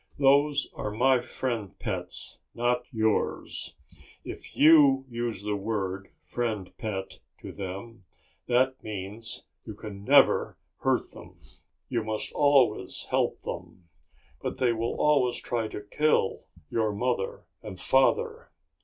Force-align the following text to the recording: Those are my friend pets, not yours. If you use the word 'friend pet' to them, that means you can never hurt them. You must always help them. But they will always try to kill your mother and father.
Those 0.17 0.67
are 0.73 0.89
my 0.89 1.19
friend 1.19 1.77
pets, 1.77 2.39
not 2.55 2.85
yours. 2.91 3.75
If 4.23 4.57
you 4.57 5.05
use 5.07 5.43
the 5.43 5.55
word 5.55 6.11
'friend 6.23 6.75
pet' 6.79 7.19
to 7.41 7.51
them, 7.51 8.03
that 8.47 8.81
means 8.83 9.43
you 9.63 9.75
can 9.75 10.03
never 10.03 10.57
hurt 10.79 11.11
them. 11.11 11.39
You 11.87 12.03
must 12.03 12.31
always 12.33 13.03
help 13.11 13.41
them. 13.43 13.89
But 14.41 14.57
they 14.57 14.73
will 14.73 14.99
always 14.99 15.39
try 15.39 15.67
to 15.67 15.81
kill 15.83 16.45
your 16.71 16.91
mother 16.91 17.45
and 17.61 17.79
father. 17.79 18.49